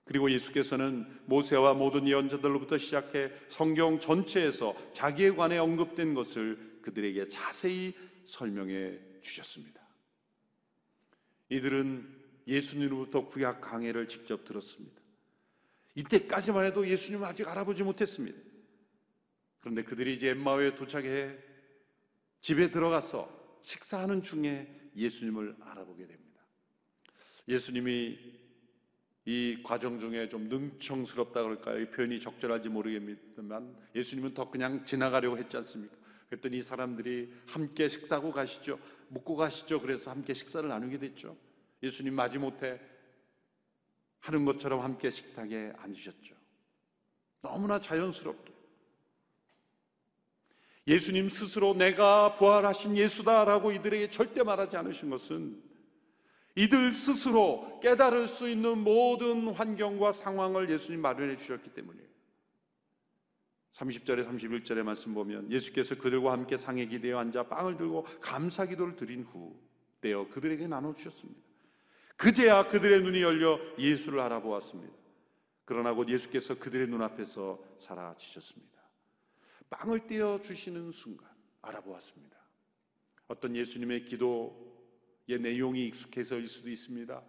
그리고 0.03 0.29
예수께서는 0.29 1.07
모세와 1.25 1.73
모든 1.73 2.07
예언자들로부터 2.07 2.77
시작해 2.77 3.31
성경 3.49 3.99
전체에서 3.99 4.75
자기에 4.93 5.31
관해 5.31 5.57
언급된 5.57 6.13
것을 6.13 6.79
그들에게 6.83 7.27
자세히 7.27 7.95
설명해 8.25 8.99
주셨습니다. 9.21 9.81
이들은 11.49 12.07
예수님으로부터 12.45 13.29
구약 13.29 13.61
강해를 13.61 14.07
직접 14.07 14.45
들었습니다. 14.45 15.01
이때까지만 15.95 16.65
해도 16.65 16.87
예수님을 16.87 17.25
아직 17.25 17.47
알아보지 17.47 17.81
못했습니다. 17.81 18.37
그런데 19.59 19.81
그들이 19.81 20.13
이제 20.13 20.29
엠마오에 20.29 20.75
도착해 20.75 21.54
집에 22.45 22.69
들어가서 22.69 23.27
식사하는 23.63 24.21
중에 24.21 24.91
예수님을 24.95 25.55
알아보게 25.61 26.05
됩니다. 26.05 26.45
예수님이 27.47 28.19
이 29.25 29.63
과정 29.63 29.99
중에 29.99 30.29
좀 30.29 30.47
능청스럽다 30.47 31.41
그럴까요? 31.41 31.79
이 31.81 31.89
표현이 31.89 32.19
적절한지 32.19 32.69
모르겠지만 32.69 33.75
예수님은 33.95 34.35
더 34.35 34.51
그냥 34.51 34.85
지나가려고 34.85 35.39
했지 35.39 35.57
않습니까? 35.57 35.95
그랬더니 36.29 36.57
이 36.57 36.61
사람들이 36.61 37.33
함께 37.47 37.89
식사하고 37.89 38.31
가시죠. 38.31 38.79
묵고 39.07 39.37
가시죠. 39.37 39.81
그래서 39.81 40.11
함께 40.11 40.35
식사를 40.35 40.69
나누게 40.69 40.99
됐죠. 40.99 41.35
예수님 41.81 42.13
마지못해 42.13 42.79
하는 44.19 44.45
것처럼 44.45 44.81
함께 44.81 45.09
식탁에 45.09 45.73
앉으셨죠. 45.77 46.35
너무나 47.41 47.79
자연스럽게. 47.79 48.54
예수님 50.87 51.29
스스로 51.29 51.73
내가 51.73 52.35
부활하신 52.35 52.97
예수다라고 52.97 53.71
이들에게 53.71 54.09
절대 54.11 54.43
말하지 54.43 54.77
않으신 54.77 55.09
것은 55.09 55.61
이들 56.55 56.93
스스로 56.93 57.79
깨달을 57.81 58.27
수 58.27 58.47
있는 58.49 58.79
모든 58.79 59.49
환경과 59.49 60.13
상황을 60.13 60.69
예수님 60.69 61.01
마련해 61.01 61.35
주셨기 61.35 61.71
때문이에요. 61.71 62.05
30절에 63.73 64.25
31절의 64.25 64.83
말씀 64.83 65.13
보면 65.13 65.51
예수께서 65.51 65.95
그들과 65.95 66.31
함께 66.31 66.55
상에 66.55 66.85
기대어 66.85 67.17
앉아 67.19 67.49
빵을 67.49 67.75
들고 67.75 68.05
감사 68.21 68.65
기도를 68.65 68.95
드린 68.95 69.23
후 69.23 69.59
떼어 69.99 70.29
그들에게 70.29 70.65
나눠 70.67 70.93
주셨습니다. 70.93 71.41
그제야 72.15 72.67
그들의 72.67 73.01
눈이 73.01 73.21
열려 73.21 73.59
예수를 73.77 74.21
알아보았습니다. 74.21 74.93
그러나 75.65 75.93
곧 75.93 76.07
예수께서 76.07 76.55
그들의 76.57 76.87
눈앞에서 76.87 77.59
사라지셨습니다. 77.79 78.74
빵을 79.75 80.07
떼어 80.07 80.39
주시는 80.39 80.93
순간 80.93 81.29
알아보았습니다. 81.61 82.37
어떤 83.27 83.55
예수님의 83.55 84.05
기도의 84.05 85.39
내용이 85.41 85.87
익숙해서일 85.87 86.47
수도 86.47 86.69
있습니다. 86.69 87.21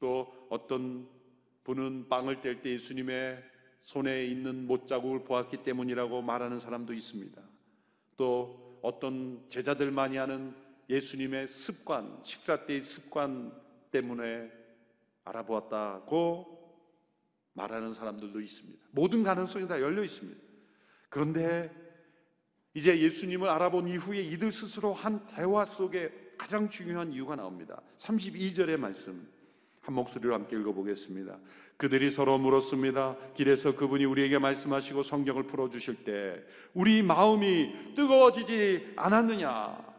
또 0.00 0.46
어떤 0.50 1.08
분은 1.62 2.08
빵을 2.08 2.40
뗄 2.40 2.62
때 2.62 2.70
예수님의 2.70 3.42
손에 3.78 4.26
있는 4.26 4.66
못자국을 4.66 5.24
보았기 5.24 5.58
때문이라고 5.58 6.20
말하는 6.22 6.58
사람도 6.58 6.92
있습니다. 6.92 7.40
또 8.16 8.80
어떤 8.82 9.48
제자들만이 9.48 10.16
하는 10.16 10.54
예수님의 10.88 11.46
습관, 11.46 12.20
식사 12.24 12.66
때의 12.66 12.82
습관 12.82 13.52
때문에 13.92 14.50
알아보았다고 15.24 16.54
말하는 17.52 17.92
사람들도 17.92 18.40
있습니다. 18.40 18.84
모든 18.90 19.22
가능성이 19.22 19.68
다 19.68 19.80
열려 19.80 20.02
있습니다. 20.02 20.42
그런데 21.08 21.83
이제 22.74 22.98
예수님을 22.98 23.48
알아본 23.48 23.88
이후에 23.88 24.20
이들 24.20 24.50
스스로 24.50 24.92
한 24.92 25.24
대화 25.28 25.64
속에 25.64 26.12
가장 26.36 26.68
중요한 26.68 27.12
이유가 27.12 27.36
나옵니다. 27.36 27.80
32절의 27.98 28.76
말씀 28.76 29.28
한 29.80 29.94
목소리로 29.94 30.34
함께 30.34 30.56
읽어보겠습니다. 30.56 31.38
그들이 31.76 32.10
서로 32.10 32.38
물었습니다. 32.38 33.16
길에서 33.34 33.76
그분이 33.76 34.04
우리에게 34.06 34.38
말씀하시고 34.38 35.02
성경을 35.02 35.44
풀어주실 35.46 36.04
때 36.04 36.42
우리 36.72 37.02
마음이 37.02 37.94
뜨거워지지 37.94 38.94
않았느냐? 38.96 39.94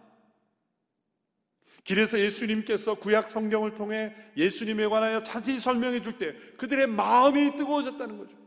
길에서 1.83 2.19
예수님께서 2.19 2.95
구약 2.95 3.29
성경을 3.29 3.75
통해 3.75 4.13
예수님에 4.35 4.87
관하여 4.87 5.21
자세히 5.21 5.59
설명해 5.59 6.01
줄 6.01 6.17
때 6.17 6.33
그들의 6.57 6.87
마음이 6.87 7.55
뜨거워졌다는 7.55 8.17
거죠. 8.17 8.44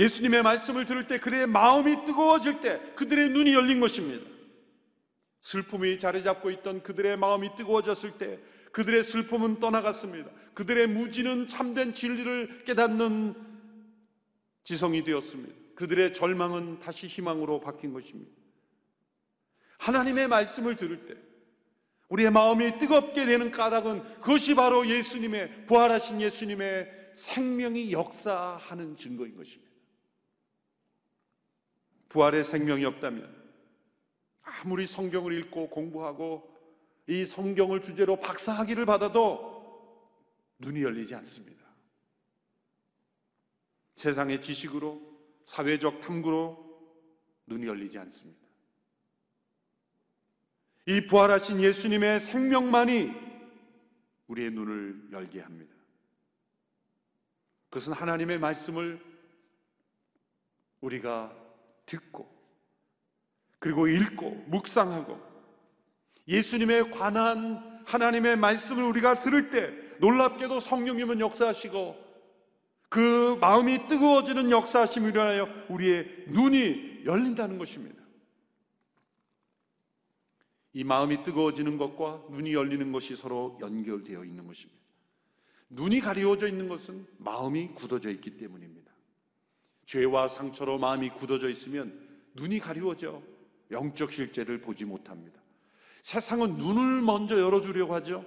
예수님의 0.00 0.42
말씀을 0.42 0.86
들을 0.86 1.06
때 1.06 1.18
그들의 1.18 1.46
마음이 1.46 2.06
뜨거워질 2.06 2.60
때 2.60 2.80
그들의 2.96 3.28
눈이 3.28 3.52
열린 3.52 3.80
것입니다. 3.80 4.24
슬픔이 5.42 5.98
자리 5.98 6.22
잡고 6.22 6.50
있던 6.50 6.82
그들의 6.82 7.18
마음이 7.18 7.54
뜨거워졌을 7.56 8.12
때 8.16 8.40
그들의 8.72 9.04
슬픔은 9.04 9.60
떠나갔습니다. 9.60 10.30
그들의 10.54 10.86
무지는 10.86 11.46
참된 11.46 11.92
진리를 11.92 12.64
깨닫는 12.64 13.34
지성이 14.64 15.04
되었습니다. 15.04 15.54
그들의 15.74 16.14
절망은 16.14 16.80
다시 16.80 17.06
희망으로 17.06 17.60
바뀐 17.60 17.92
것입니다. 17.92 18.30
하나님의 19.78 20.28
말씀을 20.28 20.76
들을 20.76 21.06
때 21.06 21.14
우리의 22.08 22.30
마음이 22.30 22.78
뜨겁게 22.78 23.26
되는 23.26 23.50
까닭은 23.50 24.20
그것이 24.20 24.54
바로 24.54 24.88
예수님의 24.88 25.66
부활하신 25.66 26.22
예수님의 26.22 26.90
생명이 27.14 27.92
역사하는 27.92 28.96
증거인 28.96 29.36
것입니다. 29.36 29.69
부활의 32.10 32.44
생명이 32.44 32.84
없다면 32.84 33.40
아무리 34.42 34.86
성경을 34.86 35.32
읽고 35.38 35.70
공부하고 35.70 36.48
이 37.06 37.24
성경을 37.24 37.80
주제로 37.82 38.16
박사학위를 38.20 38.84
받아도 38.84 39.58
눈이 40.58 40.82
열리지 40.82 41.14
않습니다. 41.14 41.64
세상의 43.96 44.42
지식으로 44.42 45.00
사회적 45.46 46.00
탐구로 46.02 46.68
눈이 47.46 47.66
열리지 47.66 47.98
않습니다. 47.98 48.40
이 50.86 51.06
부활하신 51.06 51.60
예수님의 51.60 52.20
생명만이 52.20 53.10
우리의 54.26 54.50
눈을 54.50 55.08
열게 55.12 55.40
합니다. 55.40 55.74
그것은 57.68 57.92
하나님의 57.92 58.38
말씀을 58.38 59.00
우리가 60.80 61.39
듣고 61.90 62.30
그리고 63.58 63.88
읽고 63.88 64.30
묵상하고 64.46 65.20
예수님에 66.28 66.90
관한 66.90 67.82
하나님의 67.84 68.36
말씀을 68.36 68.84
우리가 68.84 69.18
들을 69.18 69.50
때 69.50 69.72
놀랍게도 69.98 70.60
성령님은 70.60 71.20
역사하시고 71.20 72.10
그 72.88 73.36
마음이 73.40 73.88
뜨거워지는 73.88 74.50
역사하심이 74.50 75.08
일어나여 75.08 75.48
우리의 75.68 76.24
눈이 76.28 77.02
열린다는 77.04 77.58
것입니다. 77.58 78.00
이 80.72 80.84
마음이 80.84 81.22
뜨거워지는 81.22 81.78
것과 81.78 82.24
눈이 82.30 82.54
열리는 82.54 82.92
것이 82.92 83.16
서로 83.16 83.58
연결되어 83.60 84.24
있는 84.24 84.46
것입니다. 84.46 84.80
눈이 85.70 86.00
가리워져 86.00 86.48
있는 86.48 86.68
것은 86.68 87.06
마음이 87.18 87.74
굳어져 87.74 88.10
있기 88.10 88.36
때문입니다. 88.36 88.89
죄와 89.90 90.28
상처로 90.28 90.78
마음이 90.78 91.08
굳어져 91.10 91.48
있으면 91.48 91.92
눈이 92.34 92.60
가리워져 92.60 93.20
영적 93.72 94.12
실제를 94.12 94.60
보지 94.60 94.84
못합니다. 94.84 95.40
세상은 96.02 96.58
눈을 96.58 97.02
먼저 97.02 97.40
열어주려고 97.40 97.92
하죠. 97.94 98.24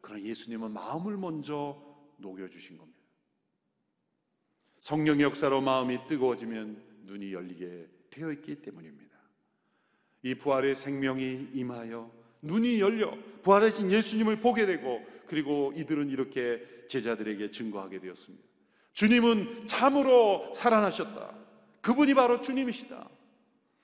그러나 0.00 0.24
예수님은 0.24 0.72
마음을 0.72 1.16
먼저 1.16 1.80
녹여주신 2.16 2.78
겁니다. 2.78 2.98
성령 4.80 5.20
역사로 5.20 5.60
마음이 5.60 6.04
뜨거워지면 6.08 6.82
눈이 7.04 7.32
열리게 7.32 7.88
되어 8.10 8.32
있기 8.32 8.56
때문입니다. 8.56 9.16
이 10.24 10.34
부활의 10.34 10.74
생명이 10.74 11.50
임하여 11.54 12.10
눈이 12.42 12.80
열려 12.80 13.16
부활하신 13.44 13.92
예수님을 13.92 14.40
보게 14.40 14.66
되고 14.66 15.00
그리고 15.26 15.72
이들은 15.76 16.10
이렇게 16.10 16.60
제자들에게 16.88 17.52
증거하게 17.52 18.00
되었습니다. 18.00 18.53
주님은 18.94 19.66
참으로 19.66 20.52
살아나셨다. 20.54 21.34
그분이 21.80 22.14
바로 22.14 22.40
주님이시다. 22.40 23.08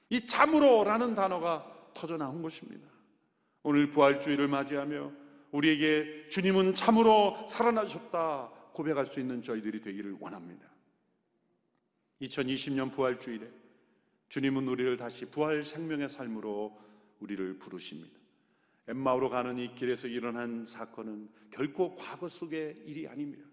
이 0.09 0.27
참으로라는 0.27 1.15
단어가 1.15 1.67
터져 1.93 2.17
나온 2.17 2.43
것입니다. 2.43 2.89
오늘 3.63 3.91
부활주의를 3.91 4.49
맞이하며 4.49 5.13
우리에게 5.51 6.29
주님은 6.29 6.75
참으로 6.75 7.47
살아나셨다 7.49 8.51
고백할 8.73 9.07
수 9.07 9.21
있는 9.21 9.43
저희들이 9.43 9.81
되기를 9.81 10.17
원합니다. 10.21 10.67
2020년 12.23 12.93
부활주일에 12.93 13.49
주님은 14.29 14.69
우리를 14.69 14.97
다시 14.97 15.27
부활 15.27 15.65
생명의 15.65 16.09
삶으로 16.09 16.79
우리를 17.19 17.59
부르십니다. 17.59 18.19
엠마오로 18.89 19.29
가는 19.29 19.59
이 19.59 19.75
길에서 19.75 20.07
일어난 20.07 20.65
사건은 20.67 21.29
결코 21.51 21.95
과거 21.97 22.29
속의 22.29 22.83
일이 22.87 23.07
아닙니다. 23.09 23.45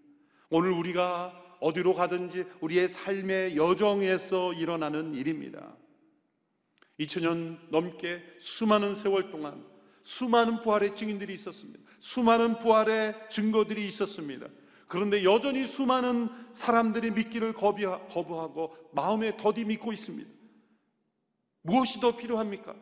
오늘 0.50 0.70
우리가 0.70 1.47
어디로 1.60 1.94
가든지 1.94 2.44
우리의 2.60 2.88
삶의 2.88 3.56
여정에서 3.56 4.52
일어나는 4.52 5.14
일입니다. 5.14 5.76
2000년 7.00 7.58
넘게 7.70 8.22
수많은 8.40 8.94
세월 8.94 9.30
동안 9.30 9.64
수많은 10.02 10.62
부활의 10.62 10.96
증인들이 10.96 11.34
있었습니다. 11.34 11.80
수많은 12.00 12.58
부활의 12.58 13.14
증거들이 13.30 13.86
있었습니다. 13.86 14.46
그런데 14.86 15.22
여전히 15.22 15.66
수많은 15.66 16.30
사람들이 16.54 17.10
믿기를 17.10 17.52
거부하고 17.52 18.74
마음에 18.92 19.36
더디 19.36 19.64
믿고 19.66 19.92
있습니다. 19.92 20.30
무엇이 21.62 22.00
더 22.00 22.16
필요합니까? 22.16 22.74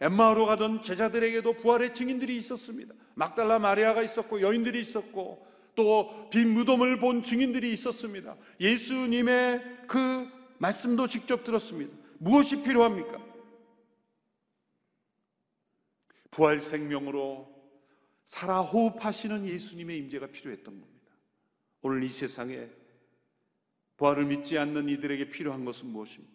엠마오로 0.00 0.44
가던 0.46 0.82
제자들에게도 0.82 1.54
부활의 1.54 1.94
증인들이 1.94 2.36
있었습니다. 2.36 2.94
막달라 3.14 3.58
마리아가 3.58 4.02
있었고 4.02 4.42
여인들이 4.42 4.80
있었고 4.82 5.46
또 5.74 6.28
빈 6.30 6.52
무덤을 6.52 6.98
본 6.98 7.22
증인들이 7.22 7.72
있었습니다. 7.72 8.36
예수님의 8.60 9.86
그 9.86 10.28
말씀도 10.58 11.06
직접 11.06 11.44
들었습니다. 11.44 11.96
무엇이 12.18 12.62
필요합니까? 12.62 13.24
부활 16.30 16.58
생명으로 16.58 17.52
살아 18.26 18.60
호흡하시는 18.60 19.46
예수님의 19.46 19.98
임재가 19.98 20.28
필요했던 20.28 20.80
겁니다. 20.80 21.12
오늘 21.82 22.02
이 22.02 22.08
세상에 22.08 22.68
부활을 23.96 24.24
믿지 24.24 24.58
않는 24.58 24.88
이들에게 24.88 25.28
필요한 25.28 25.64
것은 25.64 25.86
무엇입니까? 25.88 26.34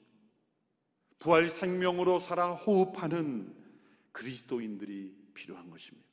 부활 1.20 1.46
생명으로 1.48 2.22
살아 2.22 2.54
호흡하는 2.54 3.54
그리스도인들이 4.14 5.14
필요한 5.34 5.70
것입니다. 5.70 6.08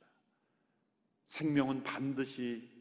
생명은 1.27 1.83
반드시 1.83 2.76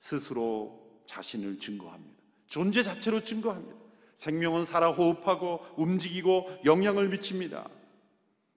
스스로 0.00 1.02
자신을 1.06 1.58
증거합니다. 1.58 2.20
존재 2.46 2.82
자체로 2.82 3.22
증거합니다. 3.22 3.76
생명은 4.16 4.64
살아 4.64 4.90
호흡하고 4.90 5.60
움직이고 5.76 6.50
영향을 6.64 7.08
미칩니다. 7.08 7.68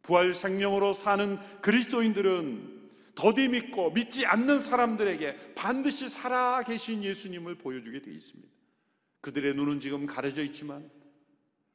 부활 0.01 0.34
생명으로 0.34 0.93
사는 0.93 1.38
그리스도인들은 1.62 2.82
더디 3.15 3.49
믿고 3.49 3.91
믿지 3.91 4.25
않는 4.25 4.60
사람들에게 4.60 5.53
반드시 5.53 6.10
살아 6.10 6.63
계신 6.63 7.03
예수님을 7.03 7.56
보여주게 7.56 8.01
되어 8.01 8.13
있습니다. 8.13 8.49
그들의 9.21 9.53
눈은 9.53 9.79
지금 9.79 10.06
가려져 10.06 10.41
있지만 10.43 10.89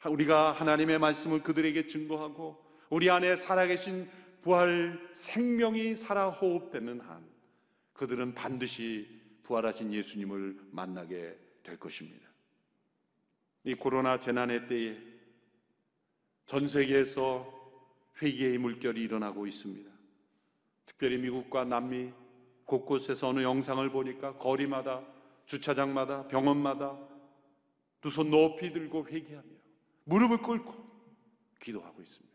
우리가 0.04 0.52
하나님의 0.52 0.98
말씀을 0.98 1.42
그들에게 1.42 1.86
증거하고 1.86 2.62
우리 2.90 3.08
안에 3.08 3.36
살아계신 3.36 4.10
부활 4.42 4.98
생명이 5.14 5.94
살아 5.94 6.28
호흡되는 6.28 7.00
한 7.00 7.26
그들은 7.94 8.34
반드시 8.34 9.17
부활하신 9.48 9.94
예수님을 9.94 10.60
만나게 10.72 11.34
될 11.62 11.78
것입니다. 11.78 12.28
이 13.64 13.74
코로나 13.74 14.18
재난의 14.18 14.68
때에 14.68 14.98
전 16.44 16.66
세계에서 16.66 17.56
회개의 18.20 18.58
물결이 18.58 19.02
일어나고 19.02 19.46
있습니다. 19.46 19.90
특별히 20.84 21.16
미국과 21.18 21.64
남미 21.64 22.12
곳곳에서 22.66 23.28
어느 23.28 23.42
영상을 23.42 23.88
보니까 23.90 24.36
거리마다 24.36 25.02
주차장마다 25.46 26.28
병원마다 26.28 26.98
두 28.02 28.10
손 28.10 28.30
높이 28.30 28.70
들고 28.70 29.08
회개하며 29.08 29.48
무릎을 30.04 30.42
꿇고 30.42 30.74
기도하고 31.58 32.02
있습니다. 32.02 32.27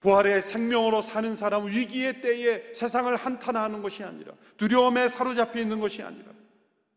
부활의 0.00 0.42
생명으로 0.42 1.02
사는 1.02 1.36
사람은 1.36 1.70
위기의 1.72 2.20
때에 2.22 2.72
세상을 2.72 3.14
한탄하는 3.16 3.82
것이 3.82 4.02
아니라 4.02 4.32
두려움에 4.56 5.08
사로잡혀 5.08 5.60
있는 5.60 5.78
것이 5.80 6.02
아니라 6.02 6.32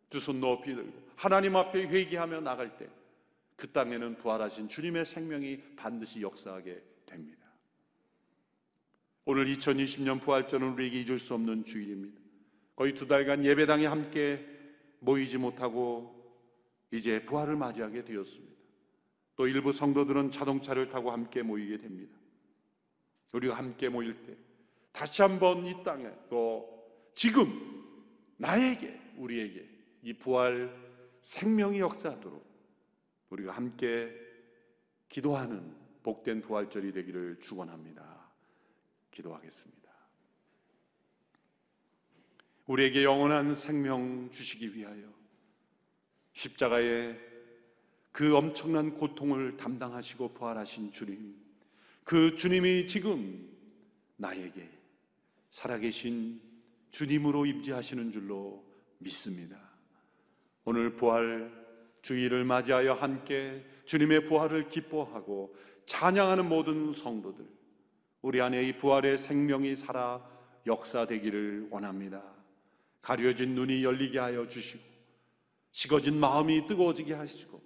두 0.09 0.19
손 0.19 0.39
높이 0.39 0.73
들고 0.73 0.91
하나님 1.15 1.55
앞에 1.55 1.83
회개하며 1.87 2.41
나갈 2.41 2.77
때 2.77 2.87
그 3.55 3.71
땅에는 3.71 4.17
부활하신 4.17 4.67
주님의 4.67 5.05
생명이 5.05 5.75
반드시 5.77 6.21
역사하게 6.21 6.83
됩니다. 7.05 7.47
오늘 9.25 9.45
2020년 9.45 10.21
부활절은 10.21 10.73
우리에게 10.73 11.01
잊을 11.01 11.19
수 11.19 11.33
없는 11.33 11.63
주일입니다. 11.63 12.19
거의 12.75 12.93
두 12.93 13.07
달간 13.07 13.45
예배당에 13.45 13.85
함께 13.85 14.45
모이지 14.99 15.37
못하고 15.37 16.13
이제 16.91 17.23
부활을 17.23 17.55
맞이하게 17.55 18.03
되었습니다. 18.03 18.53
또 19.35 19.47
일부 19.47 19.71
성도들은 19.71 20.31
자동차를 20.31 20.89
타고 20.89 21.11
함께 21.11 21.41
모이게 21.41 21.77
됩니다. 21.77 22.13
우리가 23.33 23.55
함께 23.55 23.89
모일 23.89 24.23
때 24.23 24.35
다시 24.91 25.21
한번 25.21 25.65
이 25.65 25.83
땅에 25.83 26.09
또 26.29 27.11
지금 27.13 27.83
나에게 28.37 29.13
우리에게 29.17 29.67
이 30.03 30.13
부활 30.13 30.73
생명이 31.21 31.79
역사하도록 31.79 32.43
우리가 33.29 33.53
함께 33.53 34.11
기도하는 35.09 35.75
복된 36.03 36.41
부활절이 36.41 36.91
되기를 36.91 37.39
축원합니다. 37.39 38.29
기도하겠습니다. 39.11 39.83
우리에게 42.65 43.03
영원한 43.03 43.53
생명 43.53 44.29
주시기 44.31 44.75
위하여 44.75 45.11
십자가의 46.33 47.19
그 48.11 48.35
엄청난 48.35 48.93
고통을 48.93 49.57
담당하시고 49.57 50.33
부활하신 50.33 50.91
주님, 50.91 51.42
그 52.03 52.35
주님이 52.35 52.85
지금 52.87 53.49
나에게 54.17 54.69
살아계신 55.51 56.41
주님으로 56.91 57.45
임재하시는 57.45 58.11
줄로 58.11 58.65
믿습니다. 58.99 59.57
오늘 60.65 60.95
부활 60.95 61.51
주일을 62.01 62.43
맞이하여 62.43 62.93
함께 62.93 63.65
주님의 63.85 64.25
부활을 64.25 64.67
기뻐하고 64.67 65.55
찬양하는 65.85 66.47
모든 66.47 66.93
성도들, 66.93 67.45
우리 68.21 68.41
안에 68.41 68.63
이 68.63 68.77
부활의 68.77 69.17
생명이 69.17 69.75
살아 69.75 70.25
역사되기를 70.65 71.67
원합니다. 71.69 72.23
가려진 73.01 73.53
눈이 73.53 73.83
열리게 73.83 74.19
하여 74.19 74.47
주시고, 74.47 74.81
식어진 75.71 76.19
마음이 76.19 76.67
뜨거워지게 76.67 77.13
하시고, 77.13 77.61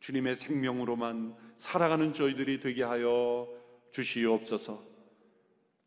주님의 0.00 0.34
생명으로만 0.36 1.34
살아가는 1.56 2.12
저희들이 2.12 2.60
되게 2.60 2.82
하여 2.82 3.46
주시옵소서. 3.92 4.82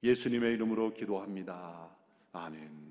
예수님의 0.03 0.53
이름으로 0.53 0.93
기도합니다. 0.93 1.89
아멘. 2.31 2.83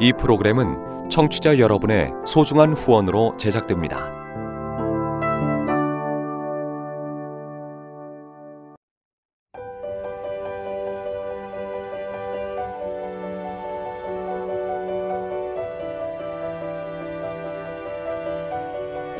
이 0.00 0.12
프로그램은 0.12 1.08
청취자 1.08 1.58
여러분의 1.58 2.10
소중한 2.26 2.74
후원으로 2.74 3.36
제작됩니다. 3.38 4.23